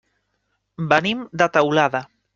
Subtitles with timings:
[0.95, 2.07] Venim de Teulada.